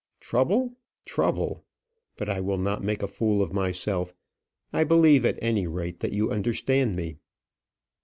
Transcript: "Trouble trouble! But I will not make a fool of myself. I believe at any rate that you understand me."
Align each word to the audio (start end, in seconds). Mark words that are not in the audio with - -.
"Trouble 0.19 0.73
trouble! 1.05 1.63
But 2.17 2.27
I 2.27 2.39
will 2.39 2.57
not 2.57 2.83
make 2.83 3.03
a 3.03 3.07
fool 3.07 3.39
of 3.43 3.53
myself. 3.53 4.15
I 4.73 4.83
believe 4.83 5.25
at 5.27 5.37
any 5.43 5.67
rate 5.67 5.99
that 5.99 6.11
you 6.11 6.31
understand 6.31 6.95
me." 6.95 7.17